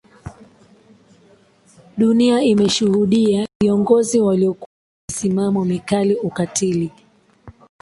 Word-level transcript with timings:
Dunia 1.97 2.41
imeshuhudia 2.41 3.47
viongozi 3.63 4.19
waliokuwa 4.19 4.67
na 4.67 5.13
misimamo 5.13 5.65
mikali 5.65 6.15
ukatili 6.15 6.91